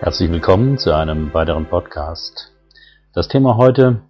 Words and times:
Herzlich 0.00 0.30
willkommen 0.30 0.76
zu 0.76 0.92
einem 0.92 1.32
weiteren 1.32 1.66
Podcast. 1.66 2.52
Das 3.14 3.28
Thema 3.28 3.56
heute, 3.56 4.02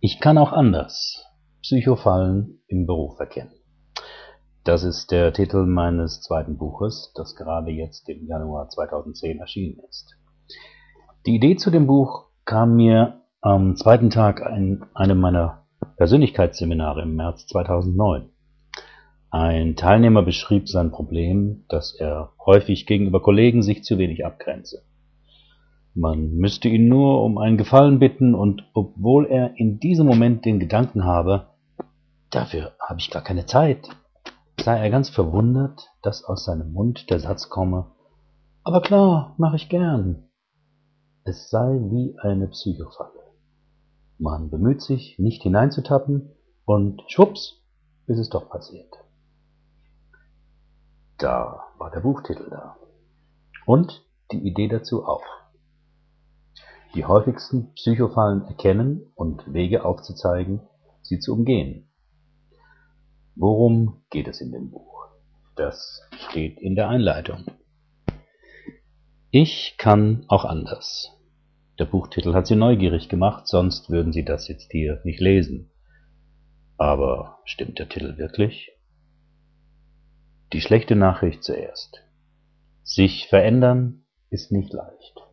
ich 0.00 0.18
kann 0.20 0.36
auch 0.36 0.52
anders. 0.52 1.24
Psychofallen 1.62 2.62
im 2.66 2.84
Beruf 2.84 3.18
erkennen. 3.20 3.52
Das 4.64 4.82
ist 4.82 5.12
der 5.12 5.32
Titel 5.32 5.66
meines 5.66 6.20
zweiten 6.20 6.58
Buches, 6.58 7.12
das 7.14 7.36
gerade 7.36 7.70
jetzt 7.70 8.08
im 8.08 8.26
Januar 8.26 8.68
2010 8.70 9.38
erschienen 9.38 9.78
ist. 9.88 10.16
Die 11.26 11.36
Idee 11.36 11.54
zu 11.56 11.70
dem 11.70 11.86
Buch 11.86 12.26
kam 12.44 12.74
mir 12.74 13.22
am 13.40 13.76
zweiten 13.76 14.10
Tag 14.10 14.40
in 14.40 14.84
einem 14.94 15.20
meiner 15.20 15.64
Persönlichkeitsseminare 15.96 17.02
im 17.02 17.14
März 17.14 17.46
2009. 17.46 18.30
Ein 19.30 19.76
Teilnehmer 19.76 20.22
beschrieb 20.22 20.68
sein 20.68 20.90
Problem, 20.90 21.64
dass 21.68 21.94
er 21.94 22.32
häufig 22.44 22.84
gegenüber 22.86 23.22
Kollegen 23.22 23.62
sich 23.62 23.84
zu 23.84 23.96
wenig 23.96 24.26
abgrenze. 24.26 24.87
Man 26.00 26.36
müsste 26.36 26.68
ihn 26.68 26.86
nur 26.86 27.24
um 27.24 27.38
einen 27.38 27.56
Gefallen 27.56 27.98
bitten 27.98 28.36
und 28.36 28.62
obwohl 28.72 29.26
er 29.26 29.56
in 29.56 29.80
diesem 29.80 30.06
Moment 30.06 30.44
den 30.44 30.60
Gedanken 30.60 31.04
habe, 31.04 31.48
dafür 32.30 32.76
habe 32.78 33.00
ich 33.00 33.10
gar 33.10 33.22
keine 33.22 33.46
Zeit, 33.46 33.88
sei 34.60 34.78
er 34.78 34.90
ganz 34.90 35.08
verwundert, 35.08 35.90
dass 36.02 36.22
aus 36.24 36.44
seinem 36.44 36.72
Mund 36.72 37.10
der 37.10 37.18
Satz 37.18 37.48
komme, 37.48 37.90
aber 38.62 38.80
klar, 38.80 39.34
mache 39.38 39.56
ich 39.56 39.68
gern. 39.68 40.28
Es 41.24 41.50
sei 41.50 41.80
wie 41.90 42.16
eine 42.20 42.46
Psychofalle. 42.46 43.32
Man 44.18 44.50
bemüht 44.50 44.82
sich, 44.82 45.18
nicht 45.18 45.42
hineinzutappen 45.42 46.30
und 46.64 47.02
schwupps, 47.08 47.60
ist 48.06 48.18
es 48.18 48.28
doch 48.28 48.48
passiert. 48.50 48.94
Da 51.16 51.64
war 51.76 51.90
der 51.90 52.00
Buchtitel 52.00 52.48
da. 52.50 52.76
Und 53.66 54.06
die 54.30 54.46
Idee 54.46 54.68
dazu 54.68 55.04
auch. 55.04 55.24
Die 56.94 57.04
häufigsten 57.04 57.74
Psychofallen 57.74 58.46
erkennen 58.46 59.12
und 59.14 59.52
Wege 59.52 59.84
aufzuzeigen, 59.84 60.60
sie 61.02 61.18
zu 61.18 61.34
umgehen. 61.34 61.90
Worum 63.34 64.02
geht 64.10 64.26
es 64.26 64.40
in 64.40 64.52
dem 64.52 64.70
Buch? 64.70 65.06
Das 65.54 66.02
steht 66.12 66.58
in 66.60 66.74
der 66.74 66.88
Einleitung. 66.88 67.44
Ich 69.30 69.74
kann 69.76 70.24
auch 70.28 70.44
anders. 70.44 71.12
Der 71.78 71.84
Buchtitel 71.84 72.32
hat 72.34 72.46
Sie 72.46 72.56
neugierig 72.56 73.08
gemacht, 73.08 73.46
sonst 73.46 73.90
würden 73.90 74.12
Sie 74.12 74.24
das 74.24 74.48
jetzt 74.48 74.72
hier 74.72 75.00
nicht 75.04 75.20
lesen. 75.20 75.70
Aber 76.78 77.38
stimmt 77.44 77.78
der 77.78 77.88
Titel 77.88 78.16
wirklich? 78.16 78.72
Die 80.52 80.62
schlechte 80.62 80.96
Nachricht 80.96 81.44
zuerst. 81.44 82.02
Sich 82.82 83.28
verändern 83.28 84.06
ist 84.30 84.50
nicht 84.50 84.72
leicht. 84.72 85.27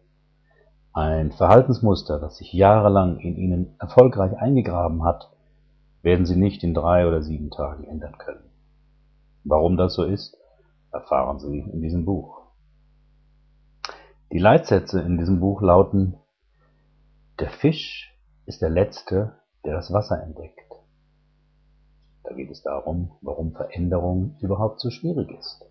Ein 0.95 1.33
Verhaltensmuster, 1.33 2.21
das 2.21 2.37
sich 2.37 2.53
jahrelang 2.53 3.19
in 3.19 3.35
Ihnen 3.35 3.75
erfolgreich 3.79 4.37
eingegraben 4.37 5.03
hat, 5.03 5.29
werden 6.03 6.25
Sie 6.25 6.37
nicht 6.37 6.63
in 6.63 6.73
drei 6.73 7.05
oder 7.05 7.21
sieben 7.21 7.49
Tagen 7.51 7.83
ändern 7.83 8.17
können. 8.17 8.49
Warum 9.43 9.75
das 9.75 9.95
so 9.95 10.05
ist, 10.05 10.37
erfahren 10.93 11.39
Sie 11.39 11.59
in 11.59 11.81
diesem 11.81 12.05
Buch. 12.05 12.43
Die 14.31 14.37
Leitsätze 14.37 15.01
in 15.01 15.17
diesem 15.17 15.41
Buch 15.41 15.61
lauten 15.61 16.15
der 17.39 17.49
Fisch 17.49 18.17
ist 18.45 18.61
der 18.61 18.69
Letzte, 18.69 19.33
der 19.65 19.73
das 19.73 19.91
Wasser 19.91 20.23
entdeckt. 20.23 20.71
Da 22.23 22.33
geht 22.33 22.49
es 22.49 22.63
darum, 22.63 23.11
warum 23.19 23.51
Veränderung 23.51 24.37
überhaupt 24.39 24.79
so 24.79 24.89
schwierig 24.89 25.29
ist. 25.37 25.65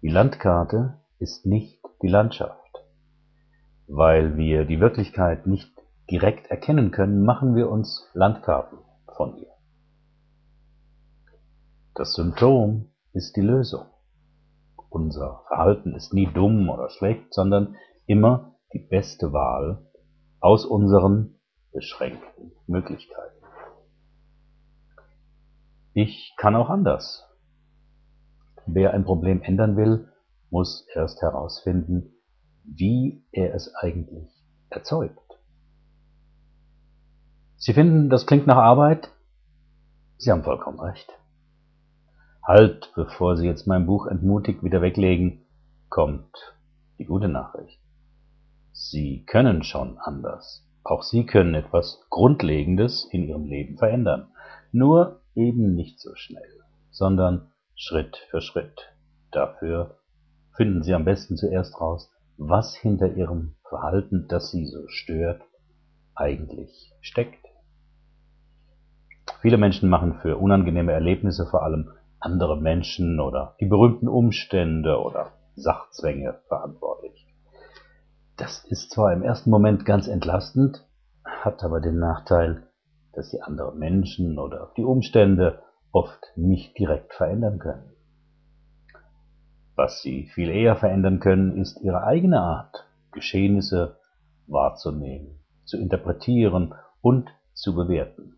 Die 0.00 0.10
Landkarte 0.10 1.00
ist 1.18 1.44
nicht 1.44 1.80
die 2.00 2.08
Landschaft. 2.08 2.63
Weil 3.86 4.36
wir 4.36 4.64
die 4.64 4.80
Wirklichkeit 4.80 5.46
nicht 5.46 5.70
direkt 6.10 6.50
erkennen 6.50 6.90
können, 6.90 7.24
machen 7.24 7.54
wir 7.54 7.70
uns 7.70 8.08
Landkarten 8.14 8.78
von 9.16 9.36
ihr. 9.36 9.52
Das 11.94 12.14
Symptom 12.14 12.90
ist 13.12 13.36
die 13.36 13.42
Lösung. 13.42 13.86
Unser 14.88 15.42
Verhalten 15.48 15.94
ist 15.94 16.12
nie 16.12 16.26
dumm 16.26 16.68
oder 16.68 16.88
schlecht, 16.88 17.32
sondern 17.32 17.76
immer 18.06 18.56
die 18.72 18.80
beste 18.80 19.32
Wahl 19.32 19.90
aus 20.40 20.64
unseren 20.64 21.38
beschränkten 21.72 22.52
Möglichkeiten. 22.66 23.44
Ich 25.92 26.34
kann 26.36 26.56
auch 26.56 26.70
anders. 26.70 27.24
Wer 28.66 28.92
ein 28.92 29.04
Problem 29.04 29.42
ändern 29.42 29.76
will, 29.76 30.08
muss 30.50 30.86
erst 30.94 31.22
herausfinden, 31.22 32.13
wie 32.64 33.22
er 33.32 33.54
es 33.54 33.74
eigentlich 33.74 34.28
erzeugt. 34.70 35.20
Sie 37.56 37.72
finden, 37.72 38.10
das 38.10 38.26
klingt 38.26 38.46
nach 38.46 38.56
Arbeit? 38.56 39.10
Sie 40.18 40.30
haben 40.30 40.42
vollkommen 40.42 40.80
recht. 40.80 41.08
Halt, 42.42 42.92
bevor 42.94 43.36
Sie 43.36 43.46
jetzt 43.46 43.66
mein 43.66 43.86
Buch 43.86 44.06
entmutigt 44.06 44.62
wieder 44.62 44.82
weglegen, 44.82 45.46
kommt 45.88 46.54
die 46.98 47.04
gute 47.04 47.28
Nachricht. 47.28 47.80
Sie 48.72 49.24
können 49.24 49.62
schon 49.62 49.98
anders. 49.98 50.66
Auch 50.82 51.02
Sie 51.02 51.24
können 51.24 51.54
etwas 51.54 52.04
Grundlegendes 52.10 53.08
in 53.10 53.24
Ihrem 53.24 53.46
Leben 53.46 53.78
verändern. 53.78 54.28
Nur 54.72 55.20
eben 55.34 55.74
nicht 55.74 56.00
so 56.00 56.14
schnell, 56.14 56.60
sondern 56.90 57.50
Schritt 57.76 58.16
für 58.30 58.40
Schritt. 58.40 58.92
Dafür 59.30 59.98
finden 60.54 60.82
Sie 60.82 60.92
am 60.92 61.04
besten 61.04 61.36
zuerst 61.36 61.80
raus, 61.80 62.10
was 62.36 62.74
hinter 62.74 63.14
Ihrem 63.14 63.54
Verhalten, 63.68 64.26
das 64.28 64.50
Sie 64.50 64.66
so 64.66 64.86
stört, 64.88 65.42
eigentlich 66.14 66.92
steckt. 67.00 67.44
Viele 69.40 69.58
Menschen 69.58 69.88
machen 69.88 70.14
für 70.22 70.36
unangenehme 70.36 70.92
Erlebnisse 70.92 71.46
vor 71.46 71.62
allem 71.62 71.90
andere 72.18 72.60
Menschen 72.60 73.20
oder 73.20 73.56
die 73.60 73.66
berühmten 73.66 74.08
Umstände 74.08 75.00
oder 75.00 75.32
Sachzwänge 75.54 76.40
verantwortlich. 76.48 77.26
Das 78.36 78.64
ist 78.64 78.90
zwar 78.90 79.12
im 79.12 79.22
ersten 79.22 79.50
Moment 79.50 79.84
ganz 79.84 80.08
entlastend, 80.08 80.84
hat 81.24 81.62
aber 81.62 81.80
den 81.80 81.98
Nachteil, 81.98 82.66
dass 83.12 83.30
sie 83.30 83.40
andere 83.42 83.74
Menschen 83.74 84.38
oder 84.38 84.72
die 84.76 84.84
Umstände 84.84 85.62
oft 85.92 86.32
nicht 86.36 86.76
direkt 86.78 87.14
verändern 87.14 87.58
können. 87.58 87.93
Was 89.76 90.02
sie 90.02 90.26
viel 90.34 90.50
eher 90.50 90.76
verändern 90.76 91.18
können, 91.18 91.56
ist 91.56 91.80
ihre 91.80 92.04
eigene 92.04 92.40
Art, 92.40 92.86
Geschehnisse 93.10 93.98
wahrzunehmen, 94.46 95.40
zu 95.64 95.78
interpretieren 95.78 96.74
und 97.00 97.30
zu 97.54 97.74
bewerten. 97.74 98.36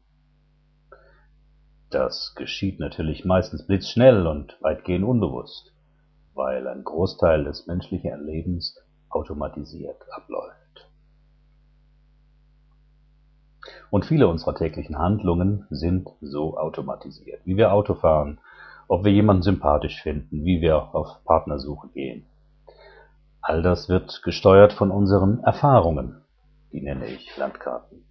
Das 1.91 2.35
geschieht 2.37 2.81
natürlich 2.81 3.25
meistens 3.25 3.67
blitzschnell 3.67 4.27
und 4.27 4.57
weitgehend 4.61 5.05
unbewusst, 5.05 5.73
weil 6.35 6.67
ein 6.67 6.85
Großteil 6.85 7.45
des 7.45 7.67
menschlichen 7.67 8.11
Erlebens 8.11 8.79
automatisiert 9.09 10.03
abläuft. 10.11 10.91
Und 13.91 14.05
viele 14.05 14.29
unserer 14.29 14.55
täglichen 14.55 14.99
Handlungen 14.99 15.67
sind 15.71 16.09
so 16.21 16.57
automatisiert, 16.57 17.41
wie 17.45 17.57
wir 17.57 17.73
Auto 17.73 17.95
fahren, 17.95 18.41
ob 18.89 19.05
wir 19.05 19.13
jemanden 19.13 19.43
sympathisch 19.43 20.03
finden, 20.03 20.45
wie 20.45 20.61
wir 20.61 20.95
auf 20.95 21.25
Partnersuche 21.25 21.89
gehen. 21.89 22.27
All 23.41 23.63
das 23.63 23.89
wird 23.89 24.23
gesteuert 24.25 24.73
von 24.73 24.91
unseren 24.91 25.41
Erfahrungen, 25.45 26.23
die 26.73 26.81
nenne 26.81 27.07
ich 27.07 27.37
Landkarten. 27.37 28.05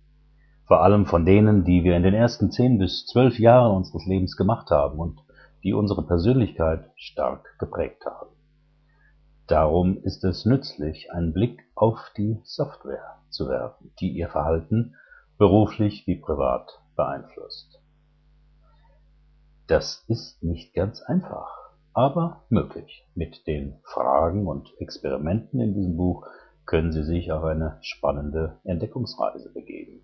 Vor 0.66 0.81
allem 0.81 1.06
von 1.06 1.25
denen, 1.25 1.63
die 1.63 1.84
wir 1.84 1.96
in 1.96 2.03
den 2.03 2.13
ersten 2.13 2.52
zehn 2.52 2.80
bis 2.80 3.06
zwölf 3.06 3.38
Jahren 3.38 3.75
unseres 3.75 4.06
Lebens 4.06 4.36
gemacht 4.36 4.72
haben 4.72 4.98
und 4.98 5.19
die 5.63 5.74
unsere 5.74 6.06
Persönlichkeit 6.06 6.89
stark 6.95 7.57
geprägt 7.60 8.06
haben. 8.06 8.31
Darum 9.48 9.98
ist 10.04 10.24
es 10.24 10.45
nützlich, 10.45 11.12
einen 11.12 11.33
Blick 11.33 11.63
auf 11.75 12.00
die 12.18 12.39
Software 12.44 13.19
zu 13.30 13.48
werfen, 13.48 13.92
die 14.00 14.10
Ihr 14.10 14.30
Verhalten 14.30 14.95
beruflich 15.38 16.07
wie 16.07 16.16
privat 16.16 16.80
beeinflusst. 16.95 17.80
Das 19.67 20.06
ist 20.07 20.44
nicht 20.44 20.75
ganz 20.75 21.01
einfach, 21.01 21.50
aber 21.94 22.45
möglich. 22.50 23.07
Mit 23.15 23.47
den 23.47 23.79
Fragen 23.83 24.45
und 24.45 24.71
Experimenten 24.79 25.59
in 25.59 25.73
diesem 25.73 25.97
Buch 25.97 26.27
können 26.65 26.91
Sie 26.91 27.03
sich 27.03 27.31
auf 27.31 27.44
eine 27.44 27.79
spannende 27.81 28.59
Entdeckungsreise 28.63 29.51
begeben. 29.51 30.01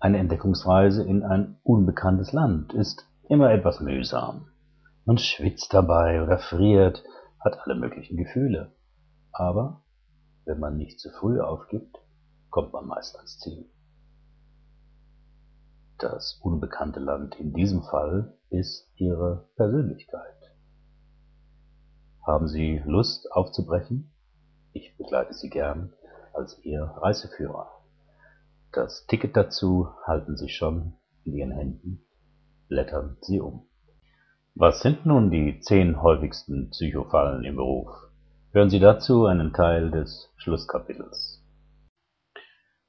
Eine 0.00 0.18
Entdeckungsreise 0.18 1.02
in 1.02 1.22
ein 1.22 1.56
unbekanntes 1.62 2.32
Land 2.32 2.74
ist 2.74 3.06
immer 3.28 3.50
etwas 3.52 3.80
mühsam. 3.80 4.48
Man 5.06 5.16
schwitzt 5.16 5.72
dabei 5.72 6.22
oder 6.22 6.38
friert, 6.38 7.02
hat 7.40 7.58
alle 7.64 7.74
möglichen 7.74 8.18
Gefühle. 8.18 8.72
Aber 9.32 9.82
wenn 10.44 10.60
man 10.60 10.76
nicht 10.76 11.00
zu 11.00 11.10
früh 11.10 11.40
aufgibt, 11.40 11.96
kommt 12.50 12.74
man 12.74 12.86
meist 12.86 13.16
ans 13.16 13.38
Ziel. 13.38 13.64
Das 15.98 16.38
unbekannte 16.44 17.00
Land 17.00 17.34
in 17.40 17.52
diesem 17.52 17.82
Fall 17.82 18.32
ist 18.50 18.88
ihre 18.94 19.48
Persönlichkeit. 19.56 20.52
Haben 22.24 22.46
Sie 22.46 22.80
Lust 22.86 23.32
aufzubrechen? 23.32 24.12
Ich 24.72 24.96
begleite 24.96 25.34
Sie 25.34 25.50
gern 25.50 25.92
als 26.34 26.56
Ihr 26.62 26.84
Reiseführer. 26.84 27.68
Das 28.70 29.06
Ticket 29.08 29.36
dazu 29.36 29.88
halten 30.06 30.36
Sie 30.36 30.48
schon 30.48 30.92
in 31.24 31.34
Ihren 31.34 31.50
Händen. 31.50 32.06
Blättern 32.68 33.16
Sie 33.22 33.40
um. 33.40 33.66
Was 34.54 34.82
sind 34.82 35.04
nun 35.04 35.32
die 35.32 35.58
zehn 35.58 36.00
häufigsten 36.00 36.70
Psychofallen 36.70 37.44
im 37.44 37.56
Beruf? 37.56 37.90
Hören 38.52 38.70
Sie 38.70 38.78
dazu 38.78 39.26
einen 39.26 39.52
Teil 39.52 39.90
des 39.90 40.32
Schlusskapitels. 40.36 41.42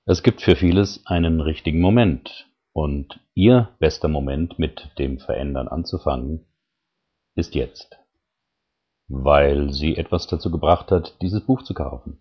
Es 0.06 0.22
gibt 0.22 0.42
für 0.42 0.56
vieles 0.56 1.06
einen 1.08 1.42
richtigen 1.42 1.82
Moment, 1.82 2.49
und 2.80 3.20
Ihr 3.34 3.76
bester 3.80 4.08
Moment 4.08 4.58
mit 4.58 4.92
dem 4.98 5.20
Verändern 5.20 5.68
anzufangen, 5.68 6.46
ist 7.36 7.54
jetzt, 7.54 8.00
weil 9.10 9.74
Sie 9.74 9.98
etwas 9.98 10.28
dazu 10.28 10.50
gebracht 10.50 10.90
hat, 10.90 11.22
dieses 11.22 11.46
Buch 11.46 11.64
zu 11.64 11.74
kaufen, 11.74 12.20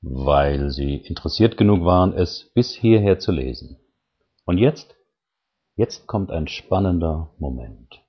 weil 0.00 0.70
Sie 0.70 0.96
interessiert 0.96 1.56
genug 1.56 1.84
waren, 1.84 2.12
es 2.12 2.50
bis 2.54 2.72
hierher 2.72 3.20
zu 3.20 3.30
lesen. 3.30 3.78
Und 4.44 4.58
jetzt, 4.58 4.96
jetzt 5.76 6.08
kommt 6.08 6.32
ein 6.32 6.48
spannender 6.48 7.32
Moment. 7.38 8.00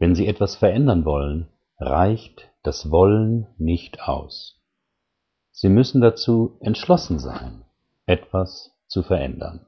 Wenn 0.00 0.16
Sie 0.16 0.26
etwas 0.26 0.56
verändern 0.56 1.04
wollen, 1.04 1.46
reicht 1.78 2.50
das 2.64 2.90
Wollen 2.90 3.46
nicht 3.56 4.02
aus. 4.02 4.60
Sie 5.52 5.68
müssen 5.68 6.00
dazu 6.00 6.58
entschlossen 6.60 7.20
sein 7.20 7.62
etwas 8.04 8.72
zu 8.88 9.04
verändern. 9.04 9.66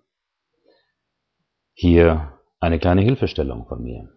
Hier 1.81 2.37
eine 2.59 2.81
kleine 2.81 3.03
Hilfestellung 3.03 3.69
von 3.69 3.85
mir. 3.85 4.09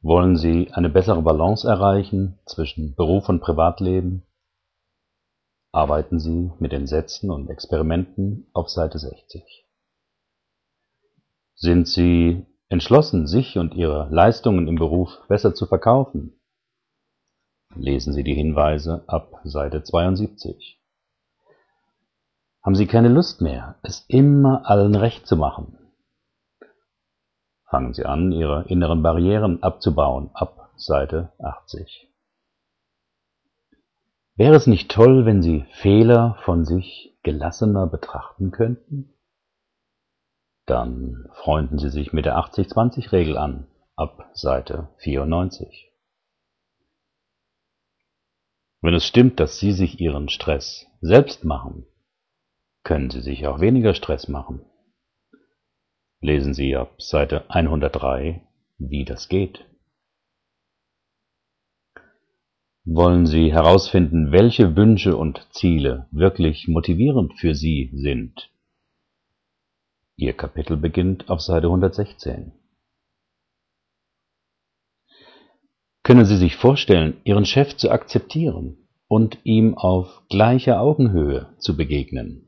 Wollen 0.00 0.38
Sie 0.38 0.72
eine 0.72 0.88
bessere 0.88 1.20
Balance 1.20 1.68
erreichen 1.68 2.38
zwischen 2.46 2.94
Beruf 2.94 3.28
und 3.28 3.40
Privatleben? 3.40 4.22
Arbeiten 5.70 6.20
Sie 6.20 6.50
mit 6.58 6.72
den 6.72 6.86
Sätzen 6.86 7.30
und 7.30 7.50
Experimenten 7.50 8.46
auf 8.54 8.70
Seite 8.70 8.98
60. 8.98 9.66
Sind 11.54 11.86
Sie 11.86 12.46
entschlossen, 12.70 13.26
sich 13.26 13.58
und 13.58 13.74
Ihre 13.74 14.08
Leistungen 14.08 14.68
im 14.68 14.76
Beruf 14.76 15.18
besser 15.28 15.54
zu 15.54 15.66
verkaufen? 15.66 16.40
Lesen 17.74 18.14
Sie 18.14 18.24
die 18.24 18.32
Hinweise 18.32 19.04
ab 19.06 19.42
Seite 19.44 19.82
72. 19.82 20.77
Haben 22.62 22.74
Sie 22.74 22.86
keine 22.86 23.08
Lust 23.08 23.40
mehr, 23.40 23.76
es 23.82 24.04
immer 24.08 24.68
allen 24.68 24.94
recht 24.94 25.26
zu 25.26 25.36
machen? 25.36 25.78
Fangen 27.70 27.92
Sie 27.92 28.04
an, 28.04 28.32
Ihre 28.32 28.64
inneren 28.68 29.02
Barrieren 29.02 29.62
abzubauen, 29.62 30.30
ab 30.34 30.70
Seite 30.76 31.32
80. 31.38 32.08
Wäre 34.36 34.54
es 34.54 34.66
nicht 34.66 34.90
toll, 34.90 35.26
wenn 35.26 35.42
Sie 35.42 35.66
Fehler 35.72 36.38
von 36.44 36.64
sich 36.64 37.18
gelassener 37.22 37.86
betrachten 37.86 38.52
könnten? 38.52 39.12
Dann 40.64 41.28
freunden 41.32 41.78
Sie 41.78 41.90
sich 41.90 42.12
mit 42.12 42.24
der 42.24 42.36
80-20-Regel 42.38 43.36
an, 43.36 43.66
ab 43.96 44.30
Seite 44.34 44.88
94. 44.98 45.90
Wenn 48.80 48.94
es 48.94 49.04
stimmt, 49.04 49.40
dass 49.40 49.58
Sie 49.58 49.72
sich 49.72 50.00
Ihren 50.00 50.28
Stress 50.28 50.86
selbst 51.00 51.44
machen, 51.44 51.86
können 52.88 53.10
Sie 53.10 53.20
sich 53.20 53.46
auch 53.46 53.60
weniger 53.60 53.92
Stress 53.92 54.28
machen. 54.28 54.62
Lesen 56.22 56.54
Sie 56.54 56.74
ab 56.74 57.02
Seite 57.02 57.44
103, 57.50 58.40
wie 58.78 59.04
das 59.04 59.28
geht. 59.28 59.66
Wollen 62.86 63.26
Sie 63.26 63.52
herausfinden, 63.52 64.32
welche 64.32 64.74
Wünsche 64.74 65.18
und 65.18 65.46
Ziele 65.50 66.08
wirklich 66.12 66.66
motivierend 66.66 67.34
für 67.38 67.54
Sie 67.54 67.90
sind? 67.92 68.50
Ihr 70.16 70.32
Kapitel 70.32 70.78
beginnt 70.78 71.28
auf 71.28 71.42
Seite 71.42 71.66
116. 71.66 72.52
Können 76.02 76.24
Sie 76.24 76.38
sich 76.38 76.56
vorstellen, 76.56 77.20
Ihren 77.24 77.44
Chef 77.44 77.76
zu 77.76 77.90
akzeptieren 77.90 78.88
und 79.08 79.38
ihm 79.44 79.76
auf 79.76 80.22
gleicher 80.30 80.80
Augenhöhe 80.80 81.54
zu 81.58 81.76
begegnen? 81.76 82.47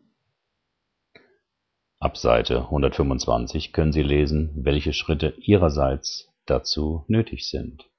Ab 2.02 2.17
Seite 2.17 2.62
125 2.62 3.75
können 3.75 3.93
Sie 3.93 4.02
lesen, 4.02 4.52
welche 4.56 4.94
Schritte 4.94 5.35
Ihrerseits 5.37 6.32
dazu 6.47 7.05
nötig 7.08 7.47
sind. 7.50 7.91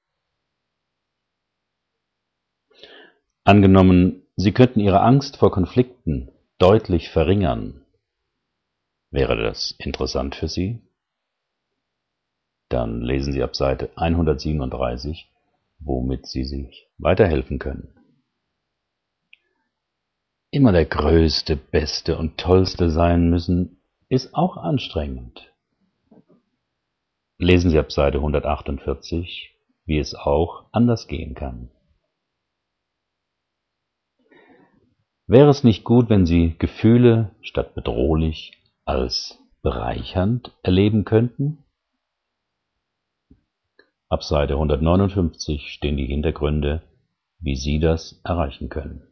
Angenommen, 3.44 4.26
Sie 4.34 4.50
könnten 4.50 4.80
Ihre 4.80 5.02
Angst 5.02 5.36
vor 5.36 5.52
Konflikten 5.52 6.32
deutlich 6.58 7.10
verringern. 7.10 7.84
Wäre 9.12 9.40
das 9.40 9.70
interessant 9.78 10.34
für 10.34 10.48
Sie? 10.48 10.82
Dann 12.70 13.02
lesen 13.02 13.32
Sie 13.32 13.42
ab 13.44 13.54
Seite 13.54 13.90
137, 13.94 15.30
womit 15.78 16.26
Sie 16.26 16.44
sich 16.44 16.88
weiterhelfen 16.98 17.60
können. 17.60 17.94
Immer 20.50 20.72
der 20.72 20.86
Größte, 20.86 21.54
Beste 21.54 22.18
und 22.18 22.38
Tollste 22.38 22.90
sein 22.90 23.30
müssen, 23.30 23.78
ist 24.12 24.34
auch 24.34 24.58
anstrengend. 24.58 25.54
Lesen 27.38 27.70
Sie 27.70 27.78
ab 27.78 27.90
Seite 27.90 28.18
148, 28.18 29.56
wie 29.86 29.98
es 29.98 30.14
auch 30.14 30.66
anders 30.70 31.08
gehen 31.08 31.34
kann. 31.34 31.70
Wäre 35.26 35.48
es 35.48 35.64
nicht 35.64 35.82
gut, 35.82 36.10
wenn 36.10 36.26
Sie 36.26 36.54
Gefühle 36.58 37.34
statt 37.40 37.74
bedrohlich 37.74 38.52
als 38.84 39.38
bereichernd 39.62 40.52
erleben 40.62 41.06
könnten? 41.06 41.64
Ab 44.10 44.24
Seite 44.24 44.52
159 44.54 45.72
stehen 45.72 45.96
die 45.96 46.04
Hintergründe, 46.04 46.82
wie 47.38 47.56
Sie 47.56 47.78
das 47.78 48.20
erreichen 48.24 48.68
können. 48.68 49.08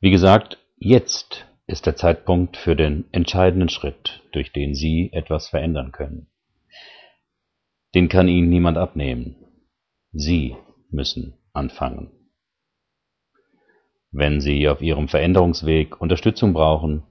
Wie 0.00 0.10
gesagt, 0.10 0.56
jetzt 0.78 1.51
ist 1.66 1.86
der 1.86 1.96
Zeitpunkt 1.96 2.56
für 2.56 2.76
den 2.76 3.04
entscheidenden 3.12 3.68
Schritt, 3.68 4.22
durch 4.32 4.52
den 4.52 4.74
Sie 4.74 5.10
etwas 5.12 5.48
verändern 5.48 5.92
können. 5.92 6.26
Den 7.94 8.08
kann 8.08 8.26
Ihnen 8.28 8.48
niemand 8.48 8.78
abnehmen. 8.78 9.36
Sie 10.12 10.56
müssen 10.90 11.34
anfangen. 11.52 12.10
Wenn 14.10 14.40
Sie 14.40 14.66
auf 14.68 14.80
Ihrem 14.82 15.08
Veränderungsweg 15.08 16.00
Unterstützung 16.00 16.52
brauchen, 16.52 17.02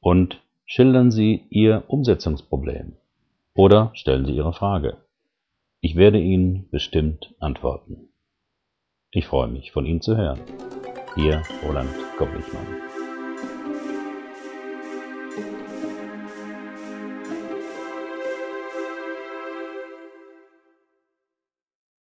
und 0.00 0.40
schildern 0.66 1.10
Sie 1.10 1.46
Ihr 1.50 1.84
Umsetzungsproblem 1.88 2.96
oder 3.54 3.90
stellen 3.94 4.26
Sie 4.26 4.32
Ihre 4.32 4.52
Frage. 4.52 4.98
Ich 5.84 5.96
werde 5.96 6.18
Ihnen 6.18 6.66
bestimmt 6.70 7.34
antworten. 7.40 8.08
Ich 9.10 9.26
freue 9.26 9.48
mich, 9.48 9.70
von 9.70 9.84
Ihnen 9.84 10.00
zu 10.00 10.16
hören. 10.16 10.40
Ihr 11.14 11.42
Roland 11.62 11.94
Kopplichmann. 12.16 12.93